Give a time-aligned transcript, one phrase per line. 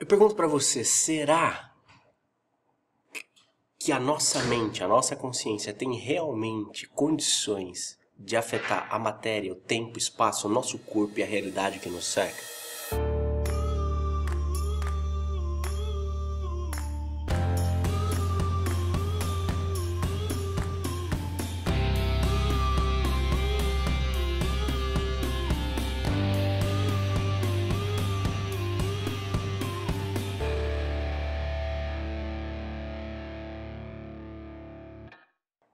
[0.00, 1.74] Eu pergunto para você, será
[3.78, 9.56] que a nossa mente, a nossa consciência tem realmente condições de afetar a matéria, o
[9.56, 12.57] tempo, o espaço, o nosso corpo e a realidade que nos cerca?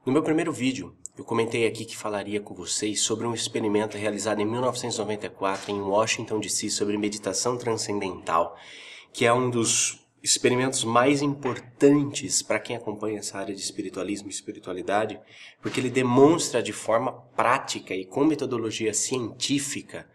[0.04, 4.38] No meu primeiro vídeo, eu comentei aqui que falaria com vocês sobre um experimento realizado
[4.38, 8.54] em 1994 em Washington DC sobre meditação transcendental,
[9.14, 14.30] que é um dos experimentos mais importantes para quem acompanha essa área de espiritualismo e
[14.30, 15.18] espiritualidade,
[15.62, 20.06] porque ele demonstra de forma prática e com metodologia científica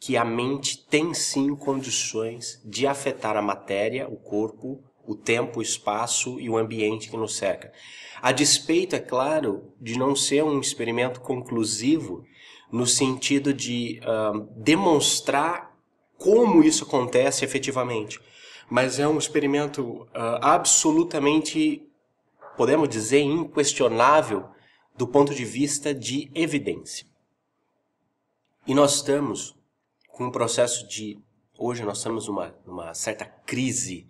[0.00, 5.62] que a mente tem sim condições de afetar a matéria, o corpo, o tempo, o
[5.62, 7.72] espaço e o ambiente que nos cerca.
[8.20, 12.26] A despeito, é claro, de não ser um experimento conclusivo
[12.70, 15.74] no sentido de uh, demonstrar
[16.18, 18.20] como isso acontece efetivamente,
[18.68, 20.08] mas é um experimento uh,
[20.42, 21.82] absolutamente,
[22.54, 24.46] podemos dizer, inquestionável
[24.94, 27.06] do ponto de vista de evidência.
[28.66, 29.56] E nós estamos
[30.08, 31.18] com um processo de.
[31.56, 34.06] Hoje nós estamos numa, numa certa crise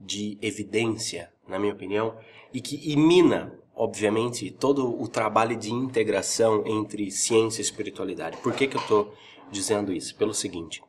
[0.00, 2.18] de evidência, na minha opinião,
[2.52, 8.36] e que imina, obviamente, todo o trabalho de integração entre ciência e espiritualidade.
[8.38, 9.14] Por que, que eu estou
[9.50, 10.14] dizendo isso?
[10.16, 10.82] Pelo seguinte: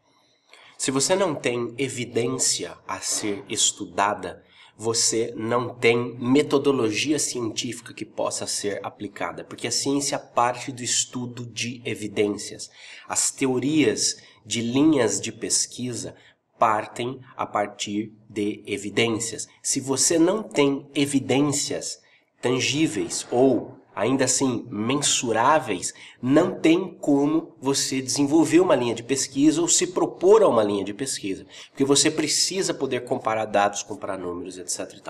[0.78, 4.44] se você não tem evidência a ser estudada,
[4.78, 11.44] você não tem metodologia científica que possa ser aplicada, porque a ciência parte do estudo
[11.48, 12.70] de evidências.
[13.08, 16.16] As teorias de linhas de pesquisa
[16.58, 19.48] partem a partir de evidências.
[19.62, 22.02] Se você não tem evidências
[22.42, 25.92] tangíveis ou ainda assim mensuráveis,
[26.22, 30.84] não tem como você desenvolver uma linha de pesquisa ou se propor a uma linha
[30.84, 35.02] de pesquisa, porque você precisa poder comparar dados, comparar números, etc.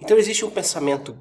[0.00, 1.14] Então existe um pensamento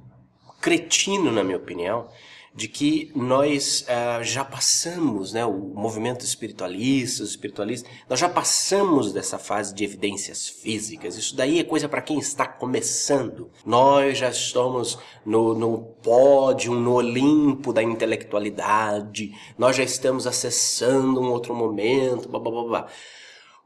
[0.61, 2.07] cretino, na minha opinião,
[2.53, 9.13] de que nós uh, já passamos, né, o movimento espiritualista, os espiritualistas, nós já passamos
[9.13, 11.15] dessa fase de evidências físicas.
[11.15, 13.49] Isso daí é coisa para quem está começando.
[13.65, 21.31] Nós já estamos no, no pódio, no Olimpo da intelectualidade, nós já estamos acessando um
[21.31, 22.63] outro momento, blá blá blá.
[22.63, 22.87] blá.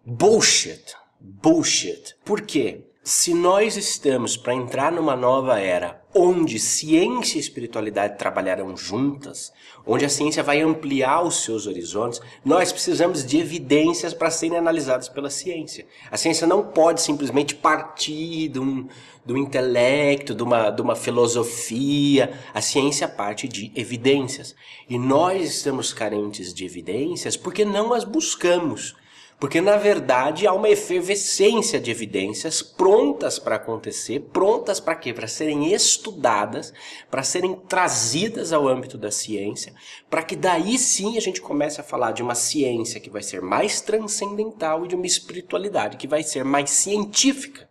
[0.05, 0.93] Bullshit.
[1.19, 2.15] Bullshit.
[2.23, 2.85] Por quê?
[3.03, 9.51] Se nós estamos para entrar numa nova era onde ciência e espiritualidade trabalharão juntas,
[9.85, 15.09] onde a ciência vai ampliar os seus horizontes, nós precisamos de evidências para serem analisadas
[15.09, 15.85] pela ciência.
[16.09, 18.87] A ciência não pode simplesmente partir de um,
[19.25, 22.31] do intelecto, de uma, de uma filosofia.
[22.53, 24.55] A ciência parte de evidências.
[24.89, 28.95] E nós estamos carentes de evidências porque não as buscamos.
[29.37, 35.13] Porque, na verdade, há uma efervescência de evidências prontas para acontecer, prontas para quê?
[35.13, 36.73] Para serem estudadas,
[37.11, 39.73] para serem trazidas ao âmbito da ciência,
[40.09, 43.41] para que daí sim a gente comece a falar de uma ciência que vai ser
[43.41, 47.69] mais transcendental e de uma espiritualidade que vai ser mais científica.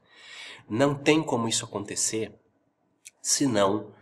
[0.68, 2.32] Não tem como isso acontecer
[3.22, 3.94] se não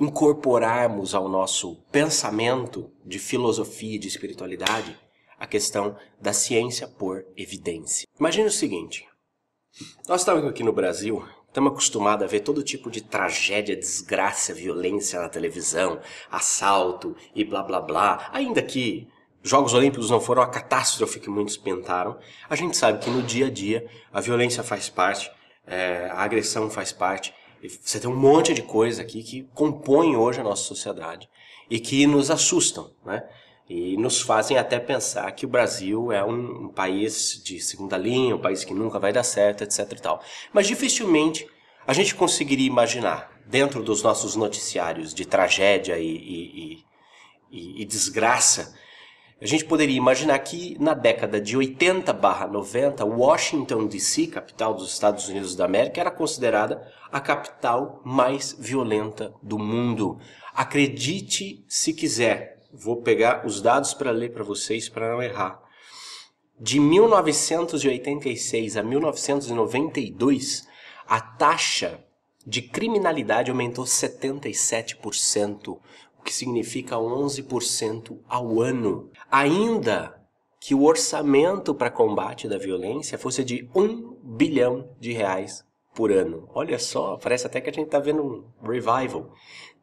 [0.00, 5.03] incorporarmos ao nosso pensamento de filosofia e de espiritualidade
[5.44, 8.06] a questão da ciência por evidência.
[8.18, 9.06] Imagine o seguinte:
[10.08, 15.20] nós estamos aqui no Brasil, estamos acostumados a ver todo tipo de tragédia, desgraça, violência
[15.20, 16.00] na televisão,
[16.30, 18.30] assalto e blá blá blá.
[18.32, 19.06] Ainda que
[19.42, 22.18] Jogos Olímpicos não foram a catástrofe que muitos pintaram,
[22.48, 25.30] a gente sabe que no dia a dia a violência faz parte,
[25.66, 27.34] é, a agressão faz parte.
[27.82, 31.28] Você tem um monte de coisa aqui que compõem hoje a nossa sociedade
[31.70, 33.22] e que nos assustam, né?
[33.68, 38.36] E nos fazem até pensar que o Brasil é um, um, país de segunda linha,
[38.36, 40.22] um país que nunca vai dar certo, etc e tal.
[40.52, 41.46] Mas dificilmente
[41.86, 46.84] a gente conseguiria imaginar, dentro dos nossos noticiários de tragédia e, e,
[47.50, 48.74] e, e desgraça,
[49.40, 54.92] a gente poderia imaginar que na década de 80 barra 90, Washington DC, capital dos
[54.92, 60.18] Estados Unidos da América, era considerada a capital mais violenta do mundo.
[60.54, 65.62] Acredite se quiser, vou pegar os dados para ler para vocês para não errar.
[66.58, 70.66] De 1986 a 1992,
[71.06, 72.04] a taxa
[72.46, 75.80] de criminalidade aumentou 77%, o
[76.22, 79.10] que significa 11% ao ano.
[79.30, 80.20] Ainda
[80.60, 86.48] que o orçamento para combate da violência fosse de 1 bilhão de reais por ano.
[86.54, 89.30] Olha só, parece até que a gente está vendo um revival.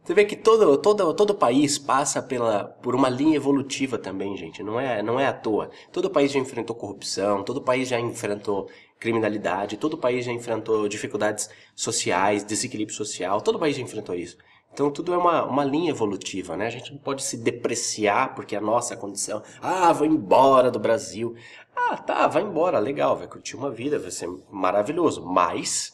[0.03, 4.63] Você vê que todo, todo, todo país passa pela, por uma linha evolutiva também, gente.
[4.63, 5.69] Não é, não é à toa.
[5.91, 8.67] Todo país já enfrentou corrupção, todo país já enfrentou
[8.99, 14.37] criminalidade, todo país já enfrentou dificuldades sociais, desequilíbrio social, todo país já enfrentou isso.
[14.73, 16.65] Então tudo é uma, uma linha evolutiva, né?
[16.67, 21.35] A gente não pode se depreciar porque a nossa condição, ah, vou embora do Brasil.
[21.75, 25.23] Ah, tá, vai embora, legal, vai curtir uma vida, vai ser maravilhoso.
[25.25, 25.93] Mas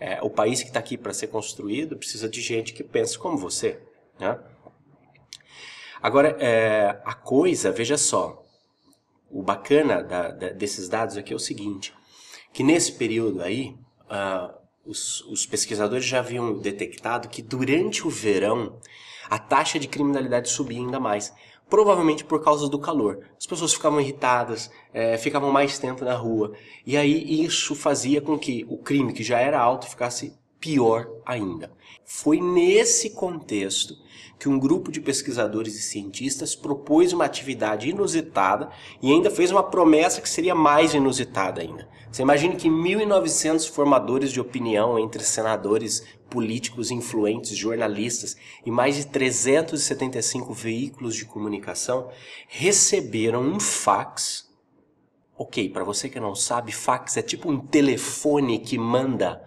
[0.00, 3.36] é, o país que está aqui para ser construído precisa de gente que pense como
[3.36, 3.78] você,
[4.18, 4.38] né?
[6.02, 8.42] Agora, é, a coisa, veja só,
[9.30, 11.92] o bacana da, da, desses dados aqui é o seguinte,
[12.52, 13.76] que nesse período aí,
[14.06, 18.80] uh, os, os pesquisadores já haviam detectado que durante o verão
[19.28, 21.32] a taxa de criminalidade subia ainda mais.
[21.70, 23.20] Provavelmente por causa do calor.
[23.38, 26.52] As pessoas ficavam irritadas, é, ficavam mais tempo na rua.
[26.84, 31.72] E aí isso fazia com que o crime, que já era alto, ficasse pior ainda.
[32.04, 33.94] Foi nesse contexto
[34.38, 38.70] que um grupo de pesquisadores e cientistas propôs uma atividade inusitada
[39.02, 41.88] e ainda fez uma promessa que seria mais inusitada ainda.
[42.10, 49.06] Você imagine que 1.900 formadores de opinião entre senadores, políticos, influentes, jornalistas e mais de
[49.06, 52.10] 375 veículos de comunicação
[52.48, 54.48] receberam um fax.
[55.36, 59.44] Ok, para você que não sabe, fax é tipo um telefone que manda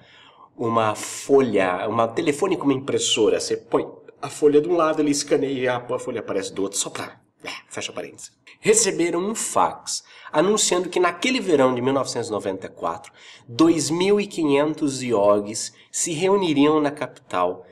[0.57, 3.39] uma folha, uma telefone com uma impressora.
[3.39, 3.88] Você põe
[4.21, 7.21] a folha de um lado, ele escaneia e a folha aparece do outro, só para...
[7.44, 8.31] É, fecha parênteses.
[8.65, 13.12] Receberam um fax anunciando que naquele verão de 1994,
[13.51, 17.68] 2.500 iogues se reuniriam na capital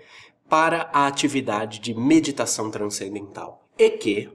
[0.49, 3.65] para a atividade de meditação transcendental.
[3.77, 4.29] E que,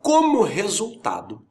[0.00, 1.46] como resultado,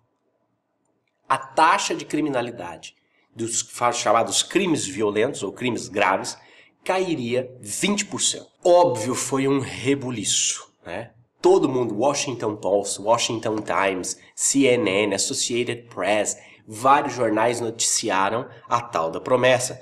[1.29, 2.95] a taxa de criminalidade
[3.35, 3.63] dos
[3.93, 6.35] chamados crimes violentos ou crimes graves
[6.83, 8.47] cairia 20%.
[8.65, 11.11] Óbvio, foi um rebuliço, né?
[11.41, 16.37] Todo mundo, Washington Post, Washington Times, CNN, Associated Press,
[16.67, 19.81] vários jornais noticiaram a tal da promessa,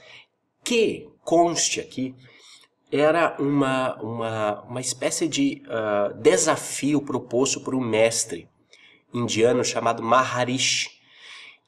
[0.63, 2.15] que, conste aqui,
[2.91, 8.47] era uma, uma, uma espécie de uh, desafio proposto por um mestre
[9.13, 10.97] indiano chamado Maharishi,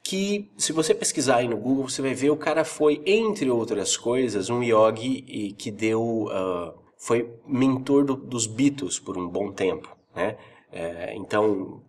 [0.02, 3.98] que se você pesquisar aí no Google, você vai ver o cara foi, entre outras
[3.98, 9.98] coisas, um yogi que deu, uh, foi mentor do, dos Beatles por um bom tempo,
[10.16, 10.38] né?
[10.72, 11.82] É, então,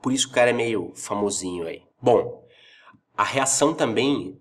[0.00, 1.82] por isso o cara é meio famosinho aí.
[2.00, 2.44] Bom,
[3.16, 4.38] a reação também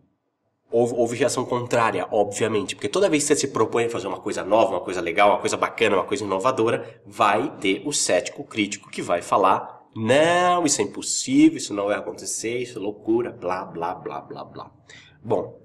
[0.69, 4.19] Houve, houve, reação contrária, obviamente, porque toda vez que você se propõe a fazer uma
[4.19, 8.44] coisa nova, uma coisa legal, uma coisa bacana, uma coisa inovadora, vai ter o cético
[8.44, 13.31] crítico que vai falar não, isso é impossível, isso não vai acontecer, isso é loucura,
[13.31, 14.71] blá, blá, blá, blá, blá.
[15.23, 15.59] Bom,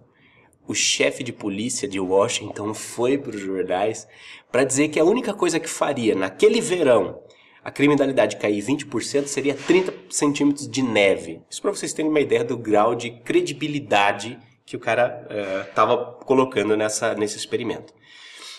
[0.67, 4.09] o chefe de polícia de Washington foi para os jornais
[4.53, 7.19] para dizer que a única coisa que faria naquele verão
[7.65, 11.41] a criminalidade cair 20% seria 30 centímetros de neve.
[11.49, 15.27] Isso para vocês terem uma ideia do grau de credibilidade que o cara
[15.69, 17.95] estava uh, colocando nessa, nesse experimento.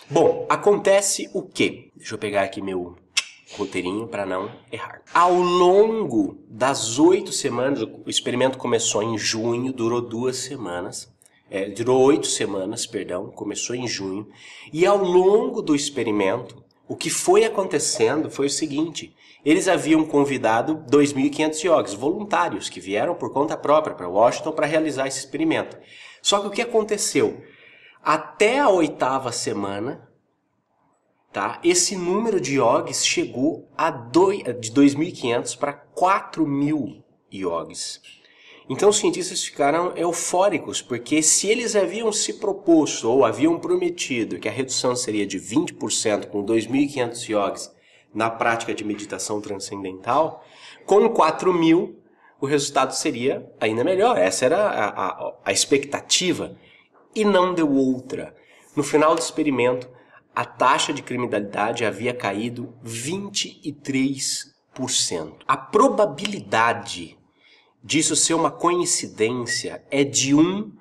[0.09, 1.91] Bom, acontece o quê?
[1.95, 2.95] Deixa eu pegar aqui meu
[3.57, 5.01] roteirinho para não errar.
[5.13, 11.12] Ao longo das oito semanas, o experimento começou em junho, durou duas semanas.
[11.53, 14.27] É, durou oito semanas, perdão, começou em junho.
[14.73, 20.83] E ao longo do experimento, o que foi acontecendo foi o seguinte: eles haviam convidado
[20.89, 25.77] 2.500 yogis voluntários que vieram por conta própria para Washington para realizar esse experimento.
[26.23, 27.43] Só que o que aconteceu?
[28.01, 30.09] Até a oitava semana,
[31.31, 31.59] Tá?
[31.63, 38.22] Esse número de iogues chegou a dois, de 2.500 para 4.000 iogues.
[38.69, 44.47] Então os cientistas ficaram eufóricos, porque se eles haviam se proposto ou haviam prometido que
[44.47, 47.71] a redução seria de 20% com 2.500 iogues
[48.13, 50.45] na prática de meditação transcendental,
[50.85, 52.03] com 4.000
[52.43, 54.17] o resultado seria ainda melhor.
[54.17, 56.57] Essa era a, a, a expectativa.
[57.15, 58.35] E não deu outra.
[58.75, 59.89] No final do experimento,
[60.35, 65.35] a taxa de criminalidade havia caído 23%.
[65.47, 67.17] A probabilidade
[67.83, 70.71] disso ser uma coincidência é de 1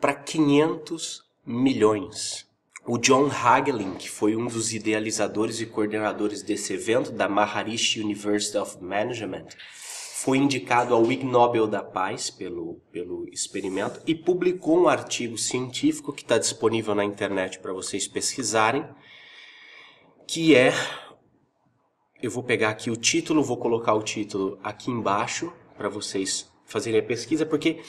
[0.00, 2.46] para 500 milhões.
[2.86, 8.56] O John Hagelin, que foi um dos idealizadores e coordenadores desse evento da Maharishi University
[8.56, 9.48] of Management,
[10.14, 16.12] foi indicado ao Ig Nobel da Paz pelo, pelo experimento e publicou um artigo científico
[16.12, 18.88] que está disponível na internet para vocês pesquisarem,
[20.26, 20.72] que é,
[22.22, 27.00] eu vou pegar aqui o título, vou colocar o título aqui embaixo para vocês fazerem
[27.00, 27.80] a pesquisa, porque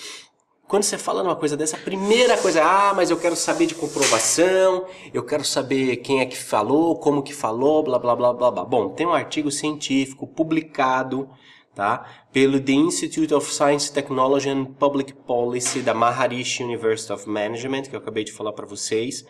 [0.68, 3.76] quando você fala numa coisa dessa, a primeira coisa, ah, mas eu quero saber de
[3.76, 8.52] comprovação, eu quero saber quem é que falou, como que falou, blá blá blá blá
[8.52, 8.66] blá.
[8.66, 11.30] Bom, tem um artigo científico publicado
[11.74, 12.06] tá?
[12.34, 17.96] pelo The Institute of Science, Technology and Public Policy da Maharishi University of Management, que
[17.96, 19.24] eu acabei de falar para vocês.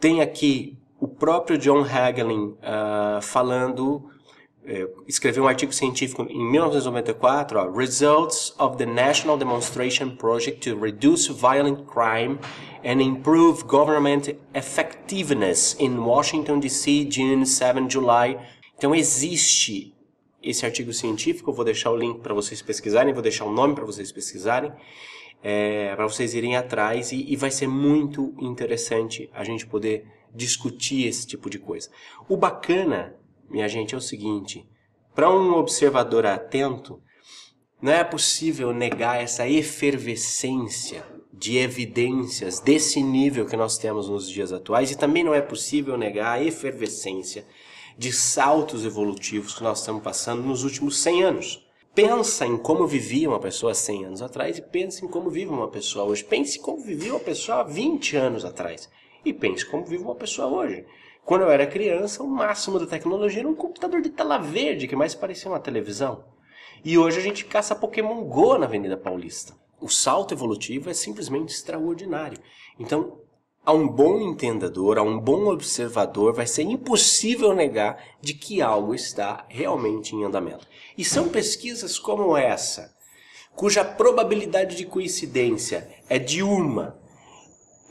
[0.00, 4.08] Tem aqui o próprio John Hagelin uh, falando,
[5.08, 11.32] escreveu um artigo científico em 1994, ó, Results of the National Demonstration Project to Reduce
[11.32, 12.38] Violent Crime
[12.84, 18.38] and Improve Government Effectiveness in Washington, D.C., June 7, July.
[18.76, 19.94] Então existe
[20.42, 23.84] esse artigo científico, vou deixar o link para vocês pesquisarem, vou deixar o nome para
[23.84, 24.72] vocês pesquisarem,
[25.42, 31.06] é, para vocês irem atrás e, e vai ser muito interessante a gente poder discutir
[31.06, 31.90] esse tipo de coisa.
[32.28, 33.14] O bacana,
[33.52, 34.66] minha gente, é o seguinte:
[35.14, 37.00] para um observador atento,
[37.80, 44.52] não é possível negar essa efervescência de evidências desse nível que nós temos nos dias
[44.52, 47.44] atuais e também não é possível negar a efervescência
[47.98, 51.66] de saltos evolutivos que nós estamos passando nos últimos 100 anos.
[51.94, 55.68] Pensa em como vivia uma pessoa 100 anos atrás e pense em como vive uma
[55.68, 56.24] pessoa hoje.
[56.24, 58.88] Pense em como vivia uma pessoa há 20 anos atrás
[59.24, 60.86] e pense como vive uma pessoa hoje.
[61.24, 64.96] Quando eu era criança, o máximo da tecnologia era um computador de tela verde que
[64.96, 66.24] mais parecia uma televisão.
[66.84, 69.54] E hoje a gente caça Pokémon Go na Avenida Paulista.
[69.80, 72.38] O salto evolutivo é simplesmente extraordinário.
[72.78, 73.20] Então,
[73.64, 78.92] a um bom entendedor, a um bom observador, vai ser impossível negar de que algo
[78.92, 80.66] está realmente em andamento.
[80.98, 82.92] E são pesquisas como essa,
[83.54, 87.00] cuja probabilidade de coincidência é de uma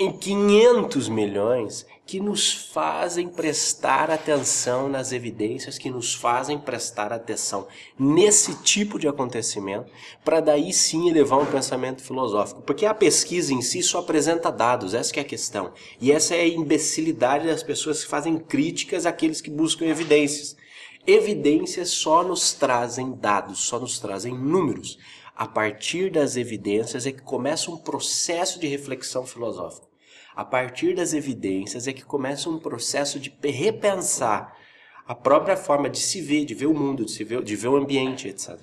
[0.01, 7.67] em 500 milhões que nos fazem prestar atenção nas evidências, que nos fazem prestar atenção
[8.00, 9.91] nesse tipo de acontecimento,
[10.25, 12.63] para daí sim elevar um pensamento filosófico.
[12.63, 15.72] Porque a pesquisa em si só apresenta dados, essa é a questão.
[16.00, 20.58] E essa é a imbecilidade das pessoas que fazem críticas àqueles que buscam evidências.
[21.05, 24.98] Evidências só nos trazem dados, só nos trazem números.
[25.36, 29.90] A partir das evidências é que começa um processo de reflexão filosófica.
[30.35, 34.55] A partir das evidências é que começa um processo de repensar
[35.05, 37.67] a própria forma de se ver, de ver o mundo, de, se ver, de ver
[37.67, 38.57] o ambiente, etc.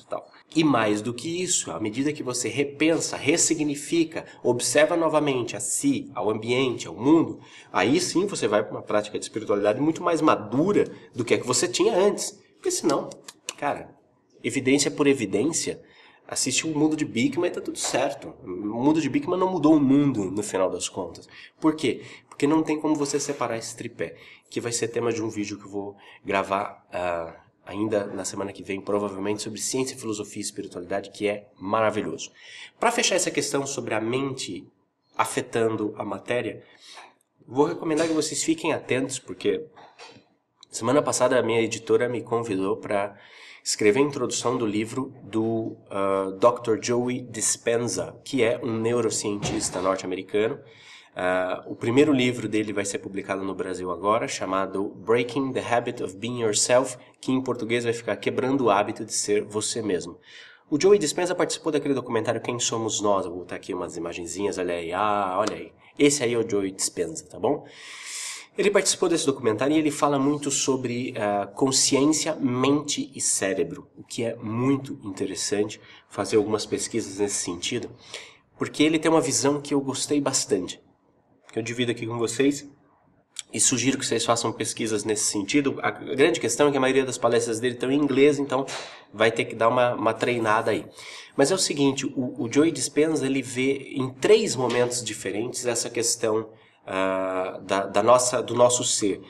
[0.56, 6.10] E mais do que isso, à medida que você repensa, ressignifica, observa novamente a si,
[6.14, 7.38] ao ambiente, ao mundo,
[7.70, 10.84] aí sim você vai para uma prática de espiritualidade muito mais madura
[11.14, 12.40] do que a que você tinha antes.
[12.54, 13.10] Porque senão,
[13.58, 13.94] cara,
[14.42, 15.82] evidência por evidência,
[16.28, 18.35] assiste o mundo de Bigman e tá tudo certo.
[18.44, 21.26] O mundo de Bigman não mudou o mundo no final das contas.
[21.58, 22.02] Por quê?
[22.28, 24.14] Porque não tem como você separar esse tripé,
[24.50, 28.52] que vai ser tema de um vídeo que eu vou gravar uh, ainda na semana
[28.52, 32.30] que vem, provavelmente sobre ciência, filosofia e espiritualidade, que é maravilhoso.
[32.78, 34.68] Para fechar essa questão sobre a mente
[35.16, 36.62] afetando a matéria,
[37.47, 39.64] vou recomendar que vocês fiquem atentos, porque
[40.70, 43.18] semana passada a minha editora me convidou para
[43.68, 46.78] escreveu a introdução do livro do uh, ah, Dr.
[46.80, 50.54] Joey Dispenza, que é um neurocientista norte-americano.
[50.54, 56.02] Uh, o primeiro livro dele vai ser publicado no Brasil agora, chamado Breaking the Habit
[56.02, 60.18] of Being Yourself, que em português vai ficar Quebrando o Hábito de Ser Você Mesmo.
[60.70, 63.26] O Joey Dispenza participou daquele documentário Quem Somos Nós.
[63.26, 64.94] Vou botar aqui umas imagenzinhas, olha aí.
[64.94, 65.72] Ah, olha aí.
[65.98, 67.66] Esse aí é o Joey Dispenza, tá bom?
[68.58, 74.02] Ele participou desse documentário e ele fala muito sobre uh, consciência, mente e cérebro, o
[74.02, 77.88] que é muito interessante fazer algumas pesquisas nesse sentido,
[78.58, 80.80] porque ele tem uma visão que eu gostei bastante,
[81.52, 82.68] que eu divido aqui com vocês
[83.52, 85.78] e sugiro que vocês façam pesquisas nesse sentido.
[85.80, 88.66] A grande questão é que a maioria das palestras dele estão em inglês, então
[89.14, 90.84] vai ter que dar uma, uma treinada aí.
[91.36, 95.88] Mas é o seguinte, o, o Joey Dispenza ele vê em três momentos diferentes essa
[95.88, 96.50] questão
[96.88, 99.21] uh, da, da, nossa, do nosso ser.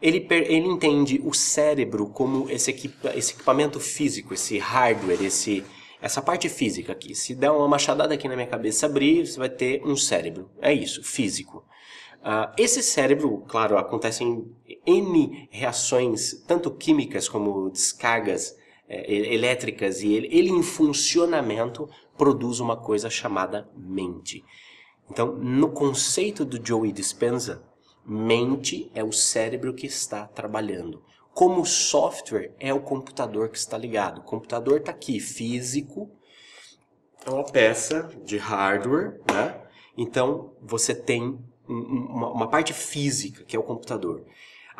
[0.00, 5.64] Ele, ele entende o cérebro como esse, equipa, esse equipamento físico, esse hardware, esse,
[6.00, 7.14] essa parte física aqui.
[7.14, 10.50] Se der uma machadada aqui na minha cabeça abrir, você vai ter um cérebro.
[10.60, 11.64] É isso, físico.
[12.22, 14.44] Uh, esse cérebro, claro, acontecem
[14.86, 18.56] N reações, tanto químicas como descargas
[18.88, 24.44] é, elétricas, e ele, ele em funcionamento produz uma coisa chamada mente.
[25.10, 27.62] Então, no conceito do Joey Dispenza,
[28.04, 31.02] mente é o cérebro que está trabalhando.
[31.34, 34.18] Como software é o computador que está ligado.
[34.18, 36.10] O computador está aqui, físico,
[37.24, 39.60] é uma peça de hardware, né?
[39.96, 44.24] Então, você tem uma, uma parte física, que é o computador.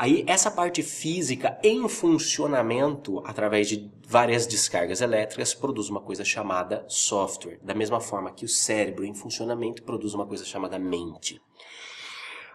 [0.02, 6.84] Aí essa parte física em funcionamento através de várias descargas elétricas produz uma coisa chamada
[6.88, 11.40] software, da mesma forma que o cérebro em funcionamento produz uma coisa chamada mente.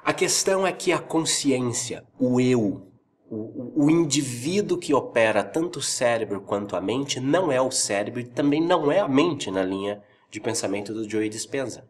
[0.03, 2.85] A questão é que a consciência, o eu,
[3.31, 8.19] o, o, indivíduo que opera tanto o cérebro quanto a mente não é o cérebro
[8.19, 11.87] e também não é a mente na linha de pensamento do Joey Dispenza.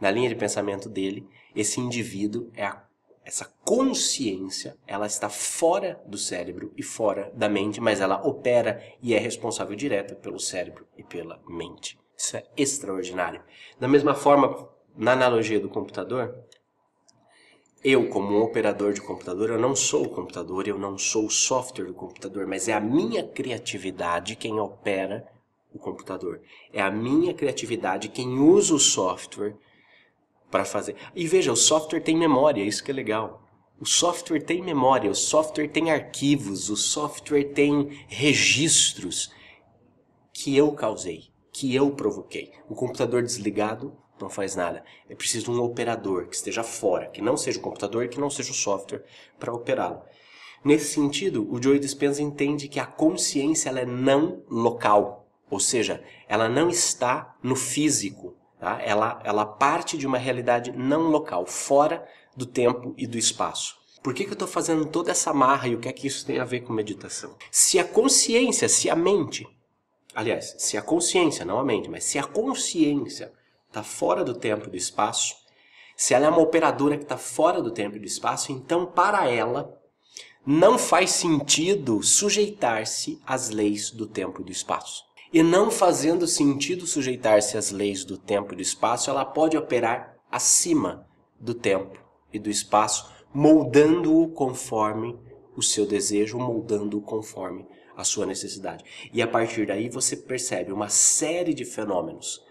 [0.00, 2.84] Na linha de pensamento dele, esse indivíduo é a,
[3.30, 9.14] essa consciência, ela está fora do cérebro e fora da mente, mas ela opera e
[9.14, 11.96] é responsável direta pelo cérebro e pela mente.
[12.18, 13.40] Isso é extraordinário.
[13.78, 16.34] Da mesma forma, na analogia do computador,
[17.84, 21.30] eu, como um operador de computador, eu não sou o computador, eu não sou o
[21.30, 25.24] software do computador, mas é a minha criatividade quem opera
[25.72, 26.40] o computador.
[26.72, 29.54] É a minha criatividade quem usa o software
[30.50, 30.96] para fazer.
[31.14, 33.42] E veja, o software tem memória, isso que é legal.
[33.80, 39.32] O software tem memória, o software tem arquivos, o software tem registros
[40.32, 42.52] que eu causei, que eu provoquei.
[42.68, 44.84] O computador desligado não faz nada.
[45.08, 48.28] É preciso um operador que esteja fora, que não seja o computador e que não
[48.28, 49.04] seja o software
[49.38, 50.02] para operá-lo.
[50.62, 56.04] Nesse sentido, o Joey Dispenza entende que a consciência ela é não local, ou seja,
[56.28, 58.80] ela não está no físico, tá?
[58.82, 63.80] ela, ela parte de uma realidade não local, fora do tempo e do espaço.
[64.02, 66.24] Por que, que eu estou fazendo toda essa marra e o que é que isso
[66.24, 67.34] tem a ver com meditação?
[67.50, 69.46] Se a consciência, se a mente,
[70.14, 73.32] aliás, se a consciência, não a mente, mas se a consciência
[73.68, 75.34] está fora do tempo e do espaço,
[75.96, 79.28] se ela é uma operadora que está fora do tempo e do espaço, então para
[79.28, 79.78] ela
[80.46, 85.04] não faz sentido sujeitar-se às leis do tempo e do espaço.
[85.32, 90.16] E não fazendo sentido sujeitar-se às leis do tempo e do espaço, ela pode operar
[90.30, 91.06] acima
[91.38, 91.98] do tempo
[92.32, 95.16] e do espaço, moldando-o conforme
[95.56, 97.64] o seu desejo, moldando-o conforme
[97.96, 98.84] a sua necessidade.
[99.12, 102.44] E a partir daí você percebe uma série de fenômenos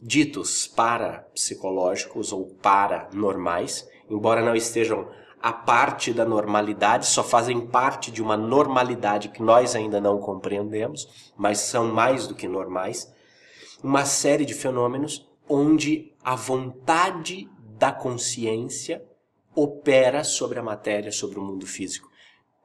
[0.00, 5.08] ditos parapsicológicos ou paranormais, embora não estejam
[5.44, 11.06] a parte da normalidade, só fazem parte de uma normalidade que nós ainda não compreendemos,
[11.36, 13.12] mas são mais do que normais.
[13.82, 17.46] Uma série de fenômenos onde a vontade
[17.78, 19.04] da consciência
[19.54, 22.08] opera sobre a matéria, sobre o mundo físico.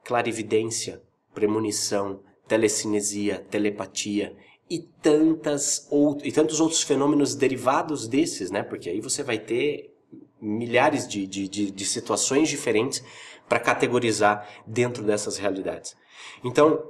[0.02, 1.02] Clarividência,
[1.34, 4.34] premonição, telecinesia, telepatia
[4.70, 8.62] e tantas ou, e tantos outros fenômenos derivados desses, né?
[8.62, 9.94] Porque aí você vai ter
[10.40, 13.02] milhares de, de, de, de situações diferentes
[13.48, 15.96] para categorizar dentro dessas realidades.
[16.44, 16.82] Então,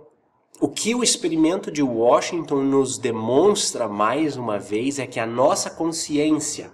[0.61, 5.71] o que o experimento de Washington nos demonstra mais uma vez é que a nossa
[5.71, 6.71] consciência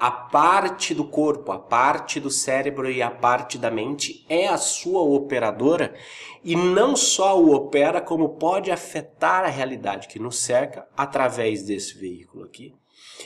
[0.00, 4.56] a parte do corpo, a parte do cérebro e a parte da mente é a
[4.56, 5.94] sua operadora
[6.42, 11.98] e não só o opera, como pode afetar a realidade que nos cerca através desse
[11.98, 12.74] veículo aqui.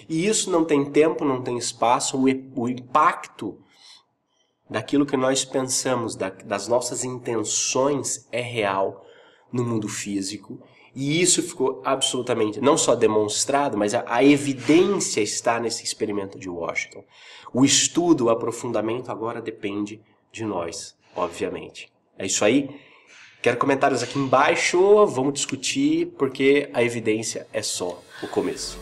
[0.08, 2.24] E isso não tem tempo, não tem espaço, o,
[2.60, 3.58] o impacto
[4.68, 9.04] daquilo que nós pensamos, da, das nossas intenções é real
[9.52, 10.60] no mundo físico
[10.94, 16.48] e isso ficou absolutamente, não só demonstrado, mas a, a, evidência está nesse experimento de
[16.48, 17.04] Washington.
[17.52, 21.92] O estudo, o aprofundamento agora depende de nós, obviamente.
[22.16, 22.70] É isso aí.
[23.42, 28.78] Quero comentários aqui embaixo, vamos discutir, porque a evidência é só o começo.